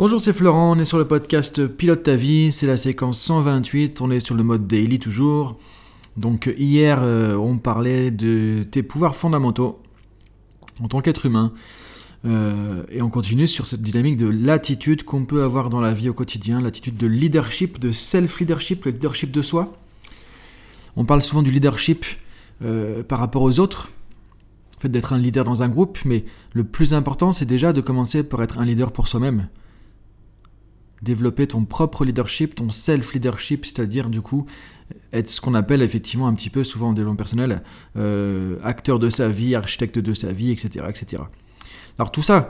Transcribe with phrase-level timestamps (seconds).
[0.00, 4.00] Bonjour, c'est Florent, on est sur le podcast Pilote ta vie, c'est la séquence 128,
[4.00, 5.58] on est sur le mode daily toujours.
[6.16, 9.78] Donc hier, euh, on parlait de tes pouvoirs fondamentaux
[10.82, 11.52] en tant qu'être humain.
[12.24, 16.08] Euh, et on continue sur cette dynamique de l'attitude qu'on peut avoir dans la vie
[16.08, 19.70] au quotidien, l'attitude de leadership, de self-leadership, le leadership de soi.
[20.96, 22.06] On parle souvent du leadership
[22.64, 23.90] euh, par rapport aux autres,
[24.78, 26.24] le fait d'être un leader dans un groupe, mais
[26.54, 29.48] le plus important, c'est déjà de commencer par être un leader pour soi-même.
[31.02, 34.46] Développer ton propre leadership, ton self-leadership, c'est-à-dire du coup
[35.12, 37.62] être ce qu'on appelle effectivement un petit peu souvent en développement personnel,
[37.96, 40.84] euh, acteur de sa vie, architecte de sa vie, etc.
[40.88, 41.22] etc.
[41.98, 42.48] Alors tout ça,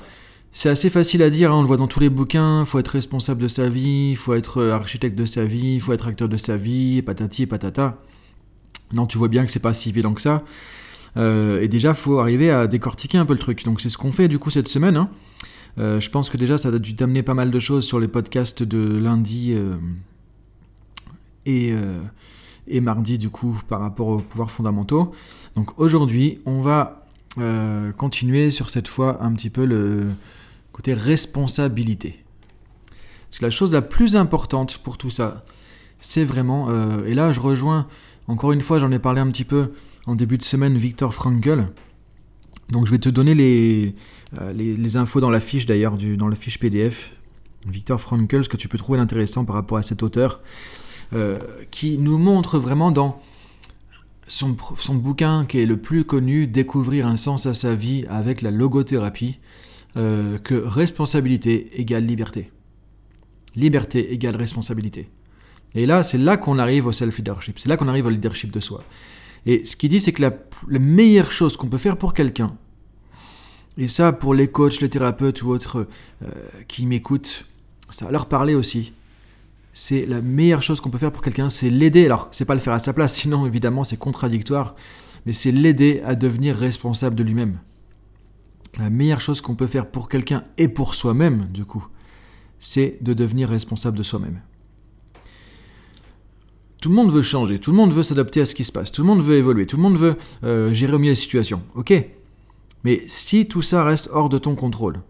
[0.53, 2.79] c'est assez facile à dire, hein, on le voit dans tous les bouquins, il faut
[2.79, 5.93] être responsable de sa vie, il faut être euh, architecte de sa vie, il faut
[5.93, 8.03] être acteur de sa vie, patati et patata.
[8.93, 10.43] Non, tu vois bien que c'est pas si évident que ça.
[11.17, 13.65] Euh, et déjà, faut arriver à décortiquer un peu le truc.
[13.65, 14.97] Donc c'est ce qu'on fait du coup cette semaine.
[14.97, 15.11] Hein.
[15.79, 18.09] Euh, je pense que déjà, ça a dû t'amener pas mal de choses sur les
[18.09, 19.55] podcasts de lundi
[21.47, 21.75] et,
[22.69, 25.13] et mardi, du coup, par rapport aux pouvoirs fondamentaux.
[25.57, 27.07] Donc aujourd'hui, on va
[27.39, 30.07] euh, continuer sur cette fois un petit peu le
[30.73, 32.25] côté responsabilité.
[33.29, 35.45] Parce que la chose la plus importante pour tout ça,
[36.01, 37.87] c'est vraiment, euh, et là je rejoins,
[38.27, 39.71] encore une fois j'en ai parlé un petit peu
[40.07, 41.69] en début de semaine, Victor Frankl.
[42.71, 43.95] Donc je vais te donner les,
[44.41, 47.13] euh, les, infos dans la fiche d'ailleurs, dans la fiche PDF.
[47.67, 50.41] Victor Frankl, ce que tu peux trouver d'intéressant par rapport à cet auteur,
[51.73, 53.21] qui nous montre vraiment dans
[54.31, 58.51] son, bouquin qui est le plus connu, Découvrir un sens à sa vie avec la
[58.51, 59.39] logothérapie,
[59.97, 62.51] euh, que responsabilité égale liberté.
[63.57, 65.09] Liberté égale responsabilité.
[65.75, 68.61] Et là, c'est là qu'on arrive au self-leadership, c'est là qu'on arrive au leadership de
[68.61, 68.83] soi.
[69.47, 70.33] Et ce qu'il dit, c'est que la,
[70.79, 72.57] meilleure chose qu'on peut faire pour quelqu'un,
[73.79, 75.87] et ça pour les coachs, les thérapeutes ou autres
[76.23, 76.29] euh,
[76.69, 77.47] qui m'écoutent,
[77.89, 78.93] ça va leur parler aussi,
[79.73, 82.05] c'est la meilleure chose qu'on peut faire pour quelqu'un, c'est l'aider.
[82.05, 84.75] Alors, c'est pas le faire à sa place, sinon évidemment c'est contradictoire,
[85.27, 87.59] mais c'est l'aider à devenir responsable de lui-même.
[88.79, 91.87] La meilleure chose qu'on peut faire pour quelqu'un et pour soi-même, du coup,
[92.61, 94.41] c'est de devenir responsable de soi-même.
[96.81, 98.91] Tout le monde veut changer, tout le monde veut s'adapter à ce qui se passe,
[98.91, 101.63] tout le monde veut évoluer, tout le monde veut euh, gérer au mieux les situations.
[101.75, 101.93] Ok
[102.85, 105.01] Mais si tout ça reste hors de ton contrôle,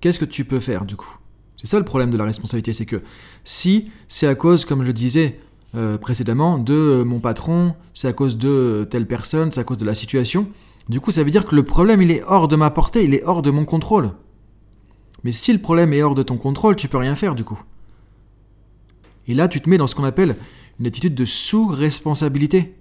[0.00, 1.18] qu'est-ce que tu peux faire du coup?
[1.58, 3.02] C'est ça le problème de la responsabilité, c'est que
[3.44, 5.40] si c'est à cause, comme je disais
[5.74, 9.78] euh, précédemment, de euh, mon patron, c'est à cause de telle personne, c'est à cause
[9.78, 10.48] de la situation,
[10.88, 13.12] du coup ça veut dire que le problème il est hors de ma portée, il
[13.12, 14.12] est hors de mon contrôle.
[15.22, 17.60] Mais si le problème est hors de ton contrôle, tu peux rien faire du coup.
[19.28, 20.36] Et là tu te mets dans ce qu'on appelle
[20.80, 22.74] une attitude de sous-responsabilité.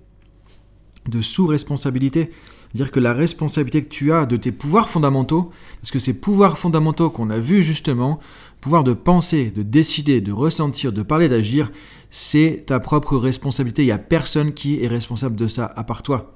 [1.07, 2.31] De sous-responsabilité.
[2.73, 6.57] Dire que la responsabilité que tu as de tes pouvoirs fondamentaux, parce que ces pouvoirs
[6.57, 8.19] fondamentaux qu'on a vus justement,
[8.59, 11.71] pouvoir de penser, de décider, de ressentir, de parler, d'agir,
[12.11, 13.83] c'est ta propre responsabilité.
[13.83, 16.33] Il n'y a personne qui est responsable de ça à part toi.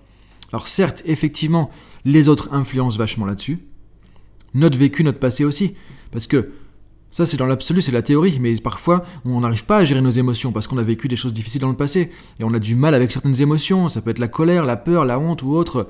[0.54, 1.70] Alors certes, effectivement,
[2.06, 3.60] les autres influencent vachement là-dessus.
[4.54, 5.76] Notre vécu, notre passé aussi.
[6.12, 6.52] Parce que
[7.12, 10.10] ça, c'est dans l'absolu, c'est la théorie, mais parfois, on n'arrive pas à gérer nos
[10.10, 12.10] émotions parce qu'on a vécu des choses difficiles dans le passé.
[12.40, 13.90] Et on a du mal avec certaines émotions.
[13.90, 15.88] Ça peut être la colère, la peur, la honte ou autre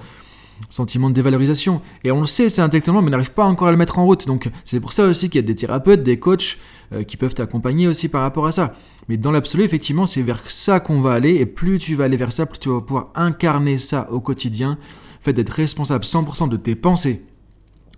[0.70, 1.82] sentiment de dévalorisation.
[2.04, 4.06] Et on le sait, c'est intellectuellement, mais on n'arrive pas encore à le mettre en
[4.06, 4.26] route.
[4.26, 6.58] Donc c'est pour ça aussi qu'il y a des thérapeutes, des coachs
[6.94, 8.74] euh, qui peuvent t'accompagner aussi par rapport à ça.
[9.08, 11.36] Mais dans l'absolu, effectivement, c'est vers ça qu'on va aller.
[11.36, 14.78] Et plus tu vas aller vers ça, plus tu vas pouvoir incarner ça au quotidien.
[15.20, 17.24] fait d'être responsable 100% de tes pensées,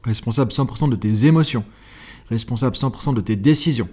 [0.04, 1.64] responsable 100% de tes émotions,
[2.30, 3.90] responsable 100% de tes décisions,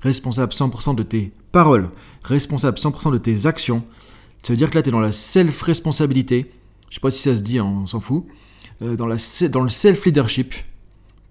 [0.00, 1.90] responsable 100% de tes paroles,
[2.22, 3.84] responsable 100% de tes actions.
[4.42, 6.50] Ça veut dire que là, tu es dans la self-responsabilité
[6.88, 8.24] je sais pas si ça se dit, hein, on s'en fout,
[8.82, 9.16] euh, dans, la,
[9.50, 10.54] dans le self-leadership,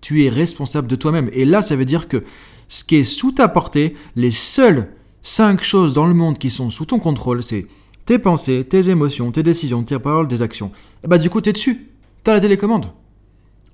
[0.01, 1.29] tu es responsable de toi-même.
[1.33, 2.23] Et là, ça veut dire que
[2.67, 4.89] ce qui est sous ta portée, les seules
[5.21, 7.67] cinq choses dans le monde qui sont sous ton contrôle, c'est
[8.05, 10.71] tes pensées, tes émotions, tes décisions, tes paroles, tes actions.
[11.03, 11.87] Et bah du coup, tu es dessus.
[12.23, 12.87] Tu as la télécommande.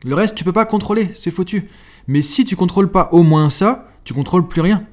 [0.04, 1.70] Le reste, tu peux pas contrôler, c'est foutu.
[2.08, 4.86] Mais si tu contrôles pas au moins ça, tu contrôles plus rien.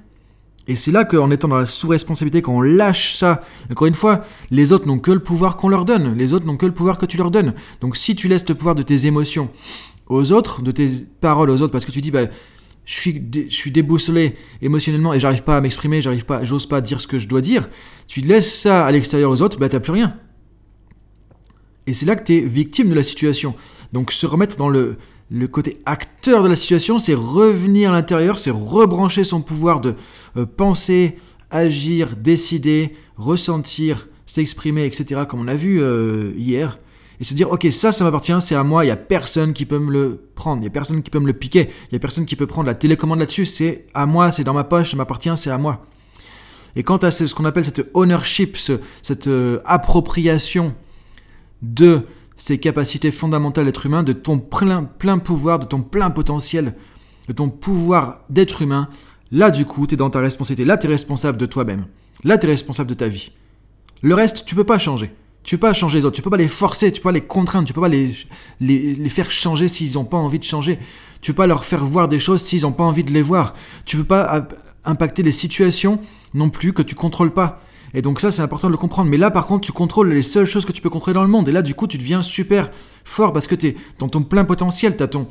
[0.69, 3.41] Et c'est là qu'en étant dans la sous-responsabilité, quand on lâche ça,
[3.71, 6.59] encore une fois, les autres n'ont que le pouvoir qu'on leur donne, les autres n'ont
[6.59, 7.55] que le pouvoir que tu leur donnes.
[7.81, 9.49] Donc si tu laisses le pouvoir de tes émotions
[10.09, 10.89] aux autres, de tes
[11.23, 12.27] paroles aux autres, parce que tu dis, bah,
[12.85, 16.83] je suis, je suis déboussolé émotionnellement et j'arrive pas à m'exprimer, j'arrive pas, j'ose pas
[16.83, 17.69] dire ce que je dois dire,
[18.07, 20.17] tu laisses ça à l'extérieur aux autres, bah t'as plus rien.
[21.87, 23.55] Et c'est là que tu es victime de la situation.
[23.95, 24.99] Donc se remettre dans le,
[25.31, 29.95] le côté acteur de la situation, c'est revenir à l'intérieur, c'est rebrancher son pouvoir de
[30.37, 31.17] euh, penser,
[31.51, 36.79] agir, décider, ressentir, s'exprimer, etc., comme on a vu euh, hier.
[37.21, 39.67] Et se dire, ok, ça, ça m'appartient, c'est à moi, il n'y a personne qui
[39.67, 41.97] peut me le prendre, il n'y a personne qui peut me le piquer, il n'y
[41.97, 44.93] a personne qui peut prendre la télécommande là-dessus, c'est à moi, c'est dans ma poche,
[44.93, 45.85] ça m'appartient, c'est à moi.
[46.77, 48.57] Et quant à ce qu'on appelle cette ownership,
[49.03, 50.75] cette euh, appropriation
[51.61, 52.03] de
[52.39, 56.77] ces capacités fondamentales d'être humain, de ton plein, plein pouvoir, de ton plein potentiel,
[57.27, 58.89] de ton pouvoir d'être humain,
[59.31, 60.65] là du coup, tu es dans ta responsabilité.
[60.65, 61.87] Là, tu es responsable de toi-même.
[62.25, 63.33] Là, tu es responsable de ta vie.
[64.03, 65.11] Le reste, tu peux pas changer.
[65.43, 67.23] Tu peux pas changer les autres, tu peux pas les forcer, tu peux pas les
[67.23, 68.15] contraindre, tu peux pas les,
[68.61, 70.79] les, faire changer s'ils n'ont pas envie de changer.
[71.21, 73.55] Tu peux pas leur faire voir des choses s'ils n'ont pas envie de les voir.
[73.85, 74.47] Tu peux pas
[74.85, 76.01] impacter les situations
[76.35, 77.63] non plus que tu contrôles pas.
[77.95, 79.11] Et donc ça, c'est important de le comprendre.
[79.11, 81.29] Mais là, par contre, tu contrôles les seules choses que tu peux contrôler dans le
[81.29, 81.49] monde.
[81.49, 82.71] Et là, du coup, tu deviens super
[83.05, 84.97] fort parce que tu es dans ton plein potentiel.
[84.97, 85.29] Tu as ton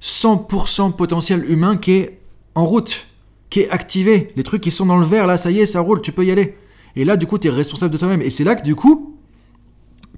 [0.00, 2.20] 100% potentiel humain qui est
[2.54, 3.06] en route,
[3.50, 4.28] qui est activé.
[4.36, 6.24] Les trucs qui sont dans le vert, là, ça y est, ça roule, tu peux
[6.24, 6.56] y aller.
[6.96, 8.22] Et là, du coup, tu es responsable de toi-même.
[8.22, 9.18] Et c'est là que, du coup,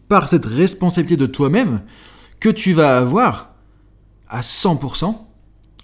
[0.09, 1.83] par cette responsabilité de toi-même,
[2.41, 3.55] que tu vas avoir
[4.29, 5.05] à 100%,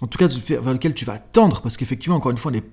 [0.01, 2.63] en tout cas vers lequel tu vas tendre, parce qu'effectivement, encore une fois, on est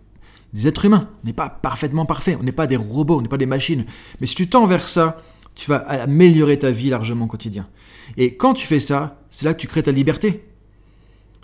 [0.54, 3.28] des êtres humains, on n'est pas parfaitement parfait, on n'est pas des robots, on n'est
[3.28, 3.84] pas des machines.
[4.20, 5.20] Mais si tu tends vers ça,
[5.56, 7.68] tu vas améliorer ta vie largement au quotidien.
[8.16, 10.44] Et quand tu fais ça, c'est là que tu crées ta liberté.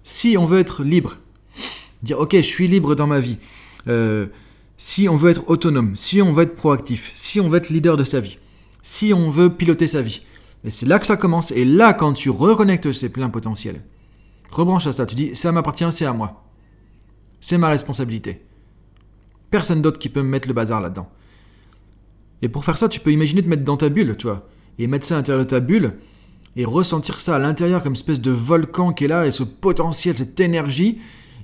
[0.05, 1.19] Si on veut être libre,
[2.05, 3.39] dire ok, je suis libre dans ma vie,
[3.89, 4.27] euh,
[4.77, 7.97] si on veut être autonome, si on veut être proactif, si on veut être leader
[7.97, 8.39] de sa vie,
[8.81, 10.23] si on veut piloter sa vie,
[10.69, 11.51] c'est là que ça commence.
[11.51, 13.83] Et là, quand tu reconnectes ces pleins potentiels,
[14.51, 16.45] rebranche à ça, tu dis ça m'appartient, c'est à moi.
[17.41, 18.43] C'est ma responsabilité.
[19.51, 21.09] Personne d'autre qui peut me mettre le bazar là-dedans.
[22.43, 24.49] Et pour faire ça, tu peux imaginer te mettre dans ta bulle, tu vois,
[24.79, 25.95] et mettre ça à l'intérieur de ta bulle,
[26.57, 29.43] et ressentir ça à l'intérieur comme une espèce de volcan qui est là, et ce
[29.43, 30.99] potentiel, cette énergie,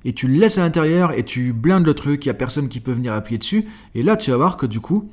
[0.05, 2.69] et tu le laisses à l'intérieur, et tu blindes le truc, il n'y a personne
[2.69, 5.11] qui peut venir appuyer dessus, et là tu vas voir que du coup,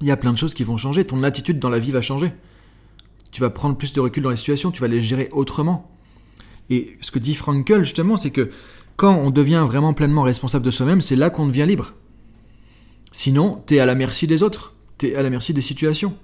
[0.00, 2.00] il y a plein de choses qui vont changer, ton attitude dans la vie va
[2.00, 2.32] changer.
[3.30, 5.90] Tu vas prendre plus de recul dans les situations, tu vas les gérer autrement.
[6.70, 8.50] Et ce que dit Frankel justement, c'est que
[8.96, 11.94] quand on devient vraiment pleinement responsable de soi-même, c'est là qu'on devient libre.
[13.14, 16.16] Sinon, tu es à la merci des autres, tu es à la merci des situations.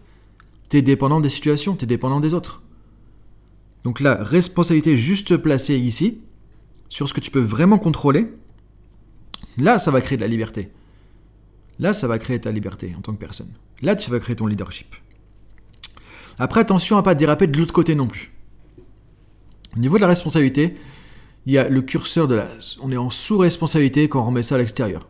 [0.68, 2.62] Tu es dépendant des situations, tu es dépendant des autres.
[3.84, 6.20] Donc la responsabilité juste placée ici,
[6.88, 8.26] sur ce que tu peux vraiment contrôler,
[9.56, 10.72] là, ça va créer de la liberté.
[11.78, 13.54] Là, ça va créer ta liberté en tant que personne.
[13.82, 14.96] Là, tu vas créer ton leadership.
[16.40, 18.32] Après, attention à pas déraper de l'autre côté non plus.
[19.76, 20.74] Au niveau de la responsabilité,
[21.46, 22.48] il y a le curseur de la...
[22.82, 25.06] On est en sous-responsabilité quand on remet ça à l'extérieur.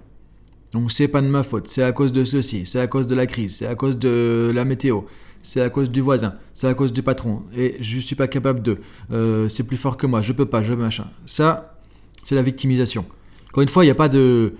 [0.72, 3.14] Donc c'est pas de ma faute, c'est à cause de ceci, c'est à cause de
[3.14, 5.00] la crise, c'est à cause de la météo,
[5.42, 8.62] c'est à cause du voisin, c'est à cause du patron, et je suis pas capable
[8.62, 8.78] de,
[9.10, 11.08] euh, c'est plus fort que moi, je peux pas, je machin.
[11.26, 11.76] Ça,
[12.22, 13.04] c'est la victimisation.
[13.48, 14.54] Encore une fois, il n'y a pas de,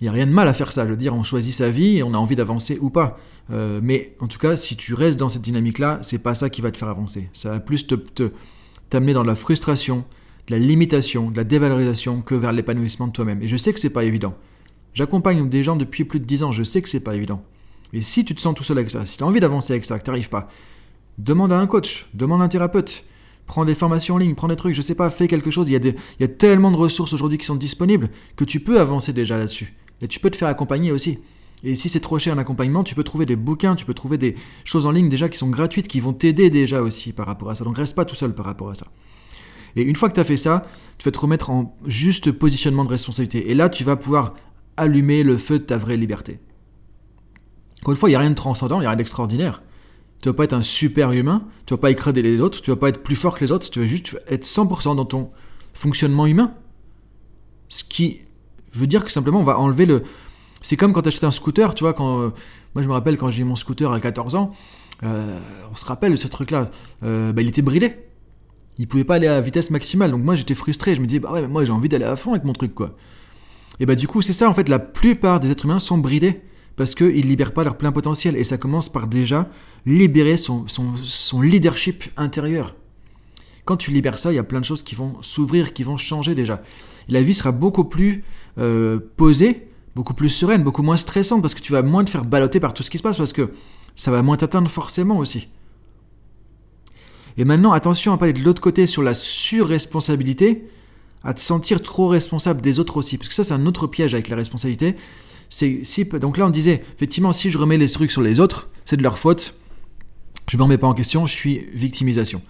[0.00, 0.84] il n'y a rien de mal à faire ça.
[0.84, 3.18] Je veux dire, on choisit sa vie et on a envie d'avancer ou pas.
[3.50, 6.60] Euh, mais en tout cas, si tu restes dans cette dynamique-là, c'est pas ça qui
[6.60, 7.30] va te faire avancer.
[7.32, 7.94] Ça va plus te,
[8.90, 10.04] t'amener dans de la frustration,
[10.48, 13.42] de la limitation, de la dévalorisation que vers l'épanouissement de toi-même.
[13.42, 14.34] Et je sais que c'est pas évident.
[14.96, 17.42] J'accompagne des gens depuis plus de 10 ans, je sais que c'est pas évident.
[17.92, 19.84] Et si tu te sens tout seul avec ça, si tu as envie d'avancer avec
[19.84, 20.48] ça, que tu n'arrives pas,
[21.18, 23.04] demande à un coach, demande à un thérapeute,
[23.44, 25.68] prends des formations en ligne, prends des trucs, je sais pas, fais quelque chose.
[25.68, 28.58] Il y a, il y a tellement de ressources aujourd'hui qui sont disponibles que tu
[28.58, 29.74] peux avancer déjà là-dessus.
[30.00, 31.18] Et tu peux te faire accompagner aussi.
[31.62, 34.16] Et si c'est trop cher un accompagnement, tu peux trouver des bouquins, tu peux trouver
[34.16, 34.34] des
[34.64, 37.54] choses en ligne déjà qui sont gratuites, qui vont t'aider déjà aussi par rapport à
[37.54, 37.64] ça.
[37.64, 38.86] Donc reste pas tout seul par rapport à ça.
[39.76, 40.64] Et une fois que tu as fait ça,
[40.96, 43.50] tu vas te remettre en juste positionnement de responsabilité.
[43.50, 44.32] Et là, tu vas pouvoir
[44.76, 46.40] allumer le feu de ta vraie liberté.
[47.80, 49.62] Encore une fois, il n'y a rien de transcendant, il n'y a rien d'extraordinaire.
[50.22, 52.60] Tu ne vas pas être un super humain, tu ne vas pas écraser les autres,
[52.60, 54.96] tu ne vas pas être plus fort que les autres, tu vas juste être 100%
[54.96, 55.30] dans ton
[55.74, 56.54] fonctionnement humain.
[57.68, 58.20] Ce qui
[58.72, 60.02] veut dire que simplement on va enlever le...
[60.62, 62.20] C'est comme quand tu achètes un scooter, tu vois, quand...
[62.20, 62.30] Euh,
[62.74, 64.52] moi je me rappelle quand j'ai eu mon scooter à 14 ans,
[65.04, 65.38] euh,
[65.70, 66.70] on se rappelle ce truc-là,
[67.04, 67.96] euh, bah, il était bridé.
[68.78, 71.32] Il pouvait pas aller à vitesse maximale, donc moi j'étais frustré, je me disais, bah
[71.32, 72.96] ouais, mais moi j'ai envie d'aller à fond avec mon truc, quoi.
[73.80, 76.40] Et bah du coup, c'est ça en fait, la plupart des êtres humains sont bridés
[76.76, 78.36] parce qu'ils ne libèrent pas leur plein potentiel.
[78.36, 79.48] Et ça commence par déjà
[79.86, 82.74] libérer son, son, leadership intérieur.
[83.64, 85.96] Quand tu libères ça, il y a plein de choses qui vont s'ouvrir, qui vont
[85.96, 86.62] changer déjà.
[87.08, 88.22] la vie sera beaucoup plus
[88.58, 92.24] euh, posée, beaucoup plus sereine, beaucoup moins stressante, parce que tu vas moins te faire
[92.24, 93.50] balloter par tout ce qui se passe, parce que
[93.96, 95.48] ça va moins t'atteindre forcément aussi.
[97.38, 100.68] Et maintenant, attention à pas aller de l'autre côté sur la surresponsabilité,
[101.24, 103.18] à te sentir trop responsable des autres aussi.
[103.18, 104.96] Parce que ça, c'est un autre piège avec la responsabilité.
[105.48, 108.96] Si, donc là, on disait, effectivement, si je remets les trucs sur les autres, c'est
[108.96, 109.54] de leur faute.
[110.48, 112.42] Je ne me remets pas en question, je suis victimisation.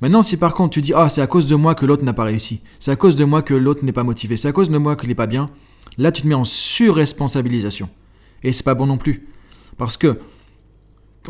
[0.00, 2.12] Maintenant, si par contre tu dis, ah, c'est à cause de moi que l'autre n'a
[2.12, 4.70] pas réussi, c'est à cause de moi que l'autre n'est pas motivé, c'est à cause
[4.70, 5.50] de moi qu'il n'est pas bien,
[5.96, 7.88] là, tu te mets en surresponsabilisation.
[8.44, 9.26] Et c'est pas bon non plus.
[9.76, 10.18] Parce que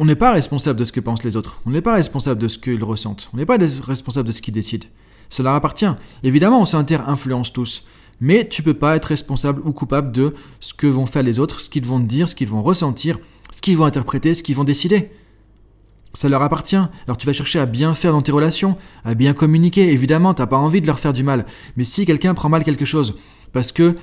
[0.00, 1.61] On n'est pas responsable de ce que pensent les autres.
[1.66, 3.30] On n'est pas responsable de ce qu'ils ressentent.
[3.33, 4.87] On n'est pas responsable de ce qu'ils décident.
[5.30, 5.87] Ça leur appartient.
[6.23, 7.85] Évidemment, on s'inter-influence tous.
[8.20, 11.61] Mais tu peux pas être responsable ou coupable de ce que vont faire les autres,
[11.61, 13.18] ce qu'ils vont dire, ce qu'ils vont ressentir,
[13.52, 15.11] ce qu'ils vont interpréter, ce qu'ils vont décider.
[16.14, 16.76] Ça leur appartient.
[17.06, 19.92] Alors tu vas chercher à bien faire dans tes relations, à bien communiquer.
[19.92, 21.47] Évidemment, tu n'as pas envie de leur faire du mal.
[21.76, 23.16] Mais si quelqu'un prend mal quelque chose,
[23.52, 23.94] parce que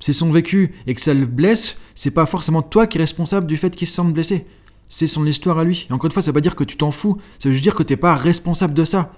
[0.00, 3.46] c'est son vécu et que ça le blesse, c'est pas forcément toi qui es responsable
[3.46, 4.46] du fait qu'il se sente blessé.
[4.88, 5.86] C'est son histoire à lui.
[5.88, 7.64] Et encore une fois, ça veut pas dire que tu t'en fous, ça veut juste
[7.64, 9.12] dire que tu n'es pas responsable de ça.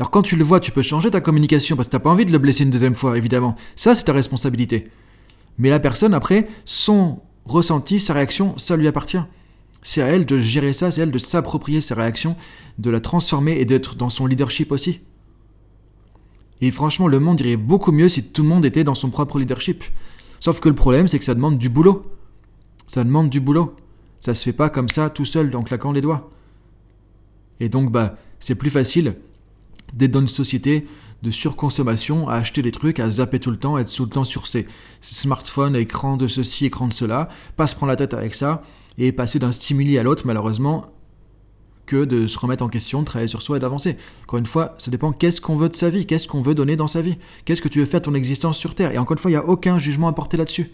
[0.00, 2.08] Alors quand tu le vois, tu peux changer ta communication parce que tu n'as pas
[2.08, 3.54] envie de le blesser une deuxième fois, évidemment.
[3.76, 4.88] Ça, c'est ta responsabilité.
[5.58, 9.20] Mais la personne, après, son ressenti, sa réaction, ça lui appartient.
[9.82, 12.34] C'est à elle de gérer ça, c'est à elle de s'approprier sa réaction,
[12.78, 15.00] de la transformer et d'être dans son leadership aussi.
[16.62, 19.38] Et franchement, le monde irait beaucoup mieux si tout le monde était dans son propre
[19.38, 19.84] leadership.
[20.40, 22.10] Sauf que le problème, c'est que ça demande du boulot.
[22.86, 23.76] Ça demande du boulot.
[24.18, 26.30] Ça se fait pas comme ça, tout seul, en claquant les doigts.
[27.60, 29.16] Et donc, bah, c'est plus facile
[29.94, 30.86] d'être dans une société
[31.22, 34.24] de surconsommation, à acheter des trucs, à zapper tout le temps, être tout le temps
[34.24, 34.66] sur ses
[35.02, 38.62] smartphones, écran de ceci, écran de cela, pas se prendre la tête avec ça,
[38.98, 40.86] et passer d'un stimuli à l'autre, malheureusement,
[41.86, 43.96] que de se remettre en question, de travailler sur soi et d'avancer.
[44.22, 46.76] Encore une fois, ça dépend qu'est-ce qu'on veut de sa vie, qu'est-ce qu'on veut donner
[46.76, 48.92] dans sa vie, qu'est-ce que tu veux faire de ton existence sur Terre.
[48.92, 50.70] Et encore une fois, il n'y a aucun jugement à porter là-dessus.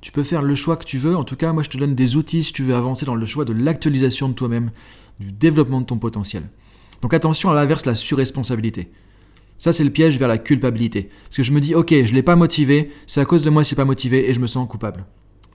[0.00, 1.94] Tu peux faire le choix que tu veux, en tout cas, moi je te donne
[1.94, 4.70] des outils si tu veux avancer dans le choix de l'actualisation de toi-même,
[5.18, 6.44] du développement de ton potentiel.
[7.02, 8.90] Donc attention à l'inverse, la surresponsabilité.
[9.58, 11.10] Ça, c'est le piège vers la culpabilité.
[11.24, 13.50] Parce que je me dis, ok, je ne l'ai pas motivé, c'est à cause de
[13.50, 15.04] moi s'il n'est pas motivé et je me sens coupable.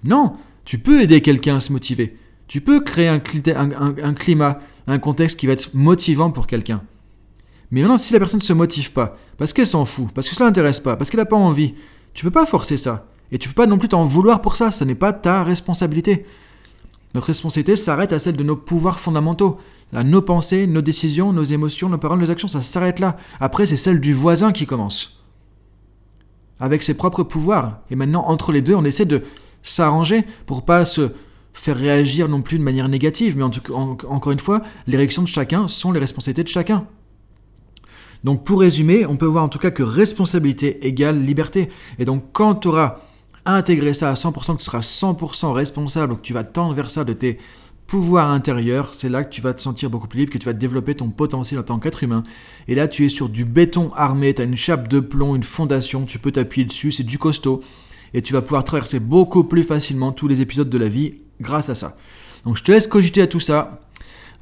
[0.03, 0.33] Non,
[0.63, 2.17] tu peux aider quelqu'un à se motiver.
[2.47, 6.83] Tu peux créer un, climat, un contexte qui va être motivant pour quelqu'un.
[7.71, 10.35] Mais maintenant, si la personne ne se motive pas, parce qu'elle s'en fout, parce que
[10.35, 11.73] ça l'intéresse pas, parce qu'elle n'a pas envie,
[12.13, 13.07] tu peux pas forcer ça.
[13.31, 16.25] Et tu peux pas non plus t'en vouloir pour ça, ce n'est pas ta responsabilité.
[17.15, 19.57] Notre responsabilité s'arrête à celle de nos pouvoirs fondamentaux.
[19.93, 23.17] Nos pensées, nos décisions, nos émotions, nos paroles, nos actions, ça s'arrête là.
[23.39, 25.23] Après, c'est celle du voisin qui commence.
[26.59, 27.79] Avec ses propres pouvoirs.
[27.89, 29.23] Et maintenant, entre les deux, on essaie de
[29.63, 31.11] s'arranger pour pas se
[31.53, 33.37] faire réagir non plus de manière négative.
[33.37, 36.87] Mais encore une fois, les réactions de chacun sont les responsabilités de chacun.
[38.25, 41.69] Donc pour résumer, on peut voir en tout cas que responsabilité égale liberté.
[41.99, 42.97] Et donc quand tu auras
[43.45, 47.03] intégrer ça à 100%, que tu seras 100% responsable, que tu vas tendre vers ça
[47.03, 47.37] de tes
[47.87, 50.53] pouvoirs intérieurs, c'est là que tu vas te sentir beaucoup plus libre, que tu vas
[50.53, 52.23] développer ton potentiel en tant qu'être humain.
[52.67, 55.43] Et là, tu es sur du béton armé, tu as une chape de plomb, une
[55.43, 57.61] fondation, tu peux t'appuyer dessus, c'est du costaud.
[58.13, 61.69] Et tu vas pouvoir traverser beaucoup plus facilement tous les épisodes de la vie grâce
[61.69, 61.97] à ça.
[62.45, 63.81] Donc je te laisse cogiter à tout ça.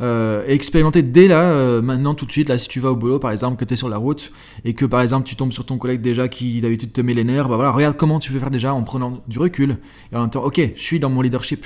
[0.01, 3.19] Euh, expérimenter dès là, euh, maintenant tout de suite, là si tu vas au boulot
[3.19, 4.31] par exemple, que tu es sur la route
[4.65, 7.23] et que par exemple tu tombes sur ton collègue déjà qui d'habitude te met les
[7.23, 9.77] nerfs, bah voilà, regarde comment tu peux faire déjà en prenant du recul
[10.11, 11.65] et en même temps, ok, je suis dans mon leadership,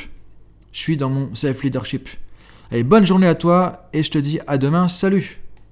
[0.78, 2.08] je suis dans mon self-leadership.
[2.70, 5.40] Allez, bonne journée à toi et je te dis à demain, salut